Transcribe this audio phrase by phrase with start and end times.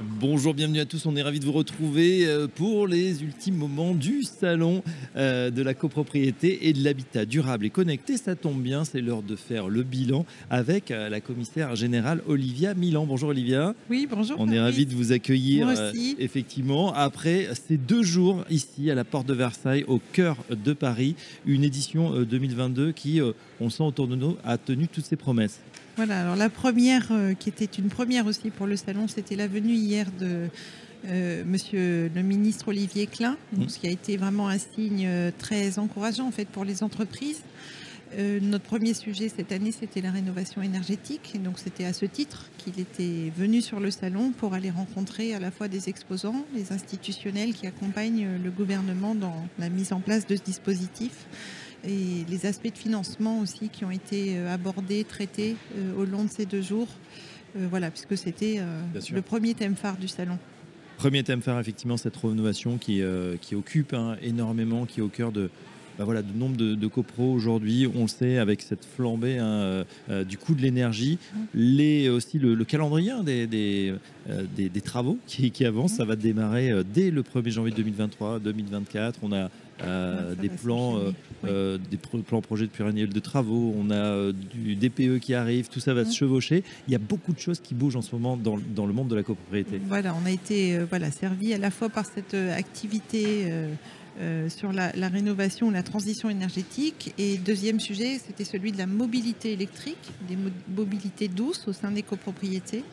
[0.00, 1.06] Bonjour, bienvenue à tous.
[1.06, 4.84] On est ravis de vous retrouver euh, pour les ultimes moments du salon
[5.16, 8.16] euh, de la copropriété et de l'habitat durable et connecté.
[8.16, 12.74] Ça tombe bien, c'est l'heure de faire le bilan avec euh, la commissaire générale Olivia
[12.74, 13.06] Milan.
[13.06, 13.74] Bonjour Olivia.
[13.90, 14.36] Oui, bonjour.
[14.38, 16.14] On est ravis de vous accueillir Moi aussi.
[16.20, 21.16] effectivement après ces deux jours ici à la porte de Versailles, au cœur de Paris,
[21.44, 23.20] une édition 2022 qui,
[23.60, 25.58] on sent autour de nous, a tenu toutes ses promesses.
[25.98, 29.48] Voilà, alors la première, euh, qui était une première aussi pour le salon, c'était la
[29.48, 30.46] venue hier de
[31.08, 33.68] euh, Monsieur le ministre Olivier Klein, donc, Mmh.
[33.68, 37.40] ce qui a été vraiment un signe euh, très encourageant en fait pour les entreprises.
[38.16, 41.32] Euh, notre premier sujet cette année, c'était la rénovation énergétique.
[41.34, 45.34] Et donc, c'était à ce titre qu'il était venu sur le salon pour aller rencontrer
[45.34, 49.98] à la fois des exposants, les institutionnels qui accompagnent le gouvernement dans la mise en
[49.98, 51.26] place de ce dispositif
[51.84, 56.24] et les aspects de financement aussi qui ont été euh, abordés, traités euh, au long
[56.24, 56.88] de ces deux jours.
[57.56, 58.60] Euh, voilà, puisque c'était
[59.10, 60.38] le premier thème phare du salon.
[60.96, 63.02] Premier thème phare, effectivement, cette rénovation qui,
[63.40, 65.48] qui occupe hein, énormément, qui est au cœur de,
[65.98, 67.88] bah voilà, de nombre de, de copros aujourd'hui.
[67.94, 71.18] On le sait, avec cette flambée hein, euh, euh, du coût de l'énergie,
[71.54, 73.92] les, aussi le, le calendrier hein, des, des,
[74.30, 75.94] euh, des- des travaux qui, qui avancent.
[75.94, 79.14] Ça va démarrer dès le 1er janvier 2023-2024.
[79.22, 79.50] On a
[79.82, 81.12] euh, ça des plans, euh,
[81.46, 85.68] euh, des pro- plans projets de pluriannuels de travaux, on a du DPE qui arrive,
[85.68, 86.64] tout ça va se chevaucher.
[86.88, 89.06] Il y a beaucoup de choses qui bougent en ce moment dans, dans le monde
[89.08, 89.80] de la copropriété.
[89.86, 93.52] Voilà, on a été voilà, servi à la fois par cette activité
[94.20, 97.14] euh, sur la, la rénovation, la transition énergétique.
[97.18, 101.90] Et deuxième sujet, c'était celui de la mobilité électrique, des mo- mobilités douces au sein
[101.90, 102.84] des copropriétés,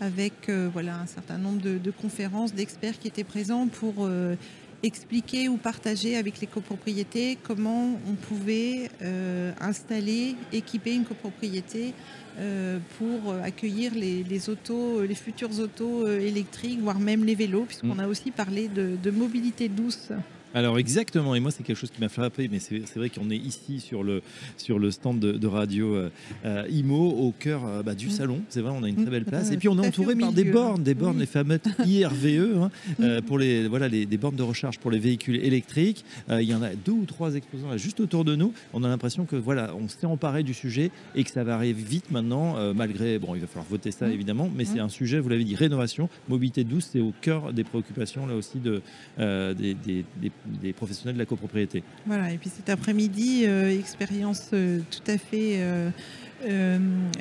[0.00, 4.34] avec euh, voilà, un certain nombre de, de conférences d'experts qui étaient présents pour euh,
[4.82, 8.90] expliquer ou partager avec les copropriétés comment on pouvait
[9.58, 11.94] installer, équiper une copropriété
[12.98, 18.00] pour accueillir les, les autos, les futures autos électriques, voire même les vélos, puisqu'on Mm.
[18.00, 20.10] a aussi parlé de, de mobilité douce.
[20.56, 23.36] Alors exactement, et moi c'est quelque chose qui m'a frappé, mais c'est vrai qu'on est
[23.36, 24.22] ici sur le,
[24.56, 26.08] sur le stand de, de radio euh,
[26.46, 28.10] euh, IMO, au cœur euh, bah, du Mm.
[28.10, 29.02] salon, c'est vrai, on a une Mm.
[29.02, 30.54] très belle place, Euh, et puis on est entouré par des milieu.
[30.54, 31.20] bornes, des bornes, Oui.
[31.20, 33.22] les fameuses IRVE, hein, euh, Mm.
[33.24, 36.06] pour les, voilà, les, des bornes de recharge pour les véhicules électriques.
[36.30, 38.54] Il y en a deux ou trois exposants là, juste autour de nous.
[38.72, 41.82] On a l'impression que voilà, on s'est emparé du sujet et que ça va arriver
[41.82, 44.12] vite maintenant, malgré, bon, il va falloir voter ça Mm.
[44.12, 44.86] évidemment, mais c'est Mm.
[44.86, 48.58] un sujet, vous l'avez dit, rénovation, mobilité douce, c'est au cœur des préoccupations là aussi
[48.58, 48.80] de,
[49.18, 51.82] des, des- des- des professionnels de la copropriété.
[52.06, 55.90] Voilà, et puis cet après-midi, euh, expérience euh, tout à fait, euh,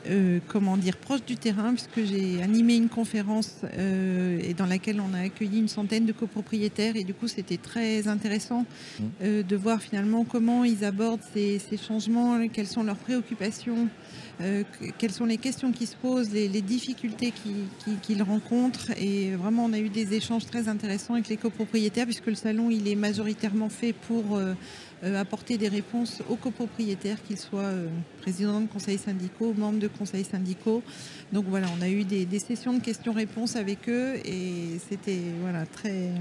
[0.10, 5.00] euh, comment dire, proche du terrain, puisque j'ai animé une conférence euh, et dans laquelle
[5.02, 8.66] on a accueilli une centaine de copropriétaires, et du coup c'était très intéressant
[9.00, 9.04] Mmh.
[9.24, 13.88] euh, de voir finalement comment ils abordent ces, ces changements, quelles sont leurs préoccupations,
[14.40, 18.92] que- quelles sont les questions qui se posent, les, les difficultés qui- qui- qu'ils rencontrent.
[19.00, 22.70] Et vraiment, on a eu des échanges très intéressants avec les copropriétaires, puisque le salon,
[22.70, 24.38] il est majoritairement fait pour
[25.14, 27.88] apporter des réponses aux copropriétaires, qu'ils soient euh,
[28.22, 30.82] présidents de conseils syndicaux, membres de conseils syndicaux.
[31.32, 35.66] Donc voilà, on a eu des, des sessions de questions-réponses avec eux, et c'était voilà,
[35.66, 36.12] très,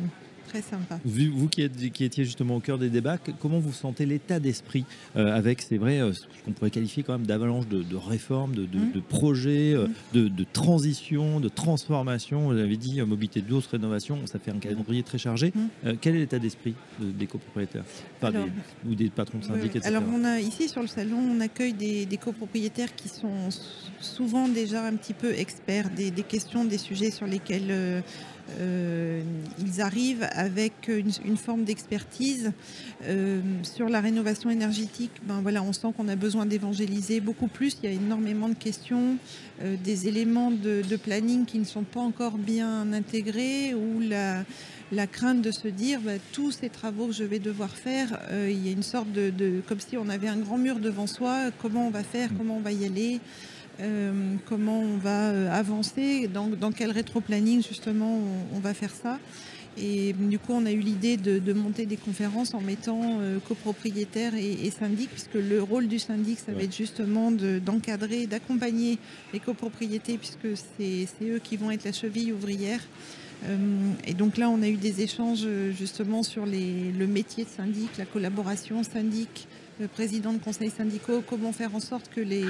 [0.48, 0.98] très sympa.
[1.04, 4.38] Vu- Vous qui, êtes- qui étiez justement au cœur des débats, comment vous sentez l'état
[4.40, 4.84] d'esprit
[5.16, 8.54] euh, avec, c'est vrai, euh, ce qu'on pourrait qualifier quand même d'avalanche de, de réformes,
[8.54, 10.28] de, de- de projets, euh, Mhm.
[10.28, 15.18] de, transition, de transformation Vous avez dit mobilité douce, rénovation, ça fait un calendrier très
[15.18, 15.52] chargé.
[15.84, 17.84] Euh, quel est l'état d'esprit de- des copropriétaires
[18.18, 19.86] Enfin, Alors, des- Ou des patrons de syndics, etc.
[19.86, 23.48] Alors on a ici sur le salon, on accueille des, des copropriétaires qui sont
[24.00, 27.70] souvent déjà un petit peu experts des, des questions, des sujets sur lesquels
[28.60, 29.22] euh,
[29.58, 32.52] ils arrivent avec une, forme d'expertise.
[33.04, 37.76] Euh, sur la rénovation énergétique, ben voilà, on sent qu'on a besoin d'évangéliser beaucoup plus.
[37.82, 39.16] Il y a énormément de questions,
[39.62, 44.44] euh, des éléments de, planning qui ne sont pas encore bien intégrés ou la,
[45.06, 48.64] crainte de se dire bah, tous ces travaux que je vais devoir faire, euh, il
[48.64, 51.50] y a une sorte de, comme si on avait un grand mur devant soi.
[51.60, 52.30] Comment on va faire?
[52.36, 53.20] Comment on va y aller?
[54.46, 56.28] Comment on va avancer?
[56.28, 58.20] Dans, quel rétro-planning justement
[58.54, 59.18] on va faire ça?
[59.78, 63.38] Et du coup, on a eu l'idée de, de monter des conférences en mettant euh,
[63.46, 68.26] copropriétaires et, et syndics, puisque le rôle du syndic, ça va être justement de- d'encadrer,
[68.26, 68.98] d'accompagner
[69.32, 72.80] les copropriétés, puisque c'est eux qui vont être la cheville ouvrière.
[73.46, 73.56] Euh,
[74.06, 77.48] et donc là, on a eu des échanges euh, justement sur les- le métier de
[77.50, 79.46] syndic, la collaboration syndic,
[79.80, 82.44] le président de conseils syndicaux, comment faire en sorte que les,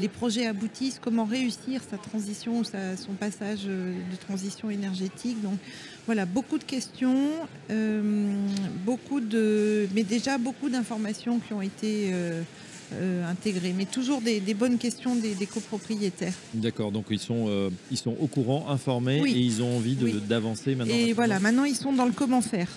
[0.00, 5.40] les projets aboutissent, comment réussir sa transition, sa, son passage de transition énergétique.
[5.42, 5.58] Donc
[6.06, 7.30] voilà, beaucoup de questions,
[8.84, 12.12] beaucoup de, mais déjà beaucoup d'informations qui ont été
[12.94, 16.32] euh, intégrés, mais toujours des, bonnes questions des, copropriétaires.
[16.54, 19.94] D'accord, donc ils sont, euh, ils sont au courant, informés et ils ont envie
[20.26, 20.94] d'avancer maintenant.
[20.94, 22.68] Et voilà, maintenant ils sont dans le comment faire.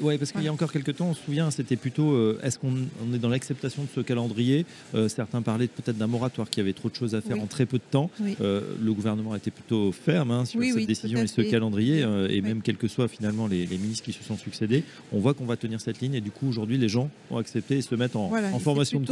[0.00, 2.58] Oui, parce qu'il y a encore quelques temps, on se souvient, c'était plutôt euh, est-ce
[2.58, 2.74] qu'on
[3.14, 4.66] est dans l'acceptation de ce calendrier?
[5.08, 7.78] Certains parlaient peut-être d'un moratoire qui avait trop de choses à faire en très peu
[7.78, 8.10] de temps.
[8.40, 12.60] le gouvernement a été plutôt ferme hein, sur cette décision et ce calendrier, et même
[12.60, 14.82] quels que soient finalement les, ministres qui se sont succédés,
[15.12, 17.78] on voit qu'on va tenir cette ligne et du coup aujourd'hui les gens ont accepté
[17.78, 19.11] et se mettent en, en formation de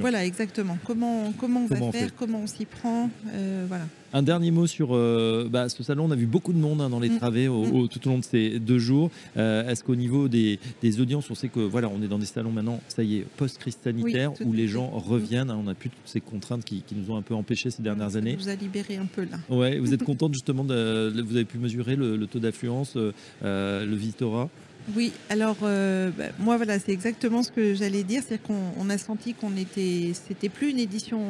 [0.00, 0.78] voilà, exactement.
[0.84, 3.10] Comment, comment on va faire, comment on s'y prend.
[3.32, 3.84] Euh, voilà.
[4.12, 6.04] Un dernier mot sur euh, bah, ce salon.
[6.04, 7.18] On a vu beaucoup de monde hein, dans les mm.
[7.18, 7.88] travées mm.
[7.88, 9.10] tout au long de ces deux jours.
[9.36, 10.58] Euh, est-ce qu'au niveau des,
[11.00, 13.78] audiences, on sait que voilà, on est dans des salons maintenant, ça y est, post-crise
[13.82, 15.50] sanitaire, où les gens reviennent.
[15.50, 18.16] Hein, on n'a plus toutes ces contraintes qui, nous ont un peu empêchés ces dernières
[18.16, 18.36] années.
[18.36, 19.38] vous a libéré un peu là.
[19.48, 24.48] Ouais, vous êtes contente justement de, vous avez pu mesurer le, taux d'affluence, le visitorat
[24.94, 28.98] oui, alors euh, bah, moi voilà, c'est exactement ce que j'allais dire, c'est qu'on a
[28.98, 31.22] senti qu'on était, c'était plus une édition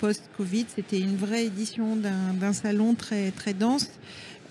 [0.00, 3.90] post-Covid, c'était une vraie édition d'un salon très très dense.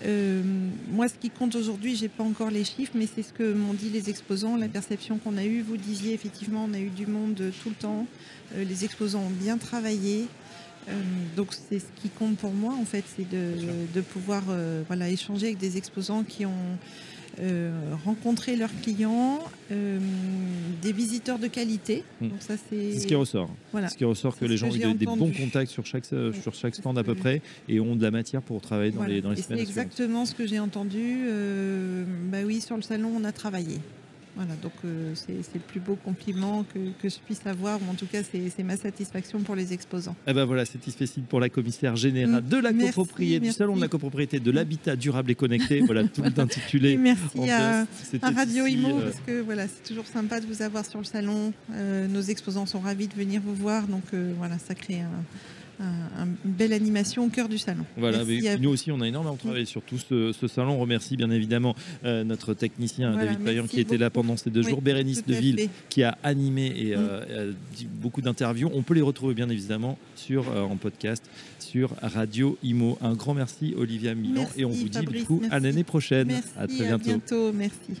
[0.04, 0.42] Euh,
[0.90, 3.74] moi, ce qui compte aujourd'hui, j'ai pas encore les chiffres, mais c'est ce que m'ont
[3.74, 5.60] dit les exposants, la perception qu'on a eue.
[5.60, 8.06] Vous disiez effectivement, on a eu du monde tout le temps.
[8.54, 10.28] Euh, les exposants ont bien travaillé.
[11.36, 13.54] donc c'est ce qui compte pour moi en fait, c'est de,
[13.92, 14.44] de, pouvoir
[14.86, 16.78] voilà échanger avec des exposants qui ont
[17.40, 17.70] euh,
[18.04, 19.40] rencontrer leurs clients,
[19.70, 19.98] euh,
[20.82, 22.04] des visiteurs de qualité.
[22.20, 22.28] Hmm.
[22.28, 23.50] Donc ça c'est ce qui ressort.
[23.72, 23.88] Voilà.
[23.88, 26.98] Ce qui ressort que les gens ont des bons contacts sur chaque sur chaque stand
[26.98, 29.58] à peu près et ont de la matière pour travailler dans les dans les C'est
[29.58, 31.26] exactement ce que j'ai entendu.
[31.28, 33.78] Euh, bah oui, sur le salon on a travaillé.
[34.36, 38.04] Voilà, donc euh, c'est le plus beau compliment que, je puisse avoir, ou en tout
[38.04, 40.14] cas c'est ma satisfaction pour les exposants.
[40.26, 43.80] Et eh ben voilà, satisfait pour la commissaire générale de la copropriété, du salon de
[43.80, 46.96] la copropriété, de l'habitat durable et connecté, voilà tout intitulé.
[46.98, 47.86] merci à,
[48.22, 51.54] Radio Imo, euh, parce que voilà, c'est toujours sympa de vous avoir sur le salon.
[51.72, 54.04] Euh, nos exposants sont ravis de venir vous voir, donc
[54.36, 55.24] voilà, ça crée un
[55.80, 57.84] une belle animation au cœur du salon.
[57.96, 58.18] Voilà,
[58.58, 60.74] nous aussi, on a énormément travaillé sur tout ce, salon.
[60.74, 61.74] On remercie bien évidemment
[62.04, 66.02] euh, notre technicien David Payan qui était là pendant ces deux jours, Bérénice Deville qui
[66.02, 66.98] a animé et mm.
[66.98, 67.52] euh,
[68.00, 68.70] beaucoup d'interviews.
[68.74, 71.22] On peut les retrouver bien évidemment sur, euh, en podcast
[71.58, 72.98] sur Radio Imo.
[73.00, 76.32] Un grand merci Olivia Milan et on vous dit du coup à l'année prochaine.
[76.56, 76.94] à très bientôt.
[76.94, 77.52] À bientôt.
[77.52, 78.00] Merci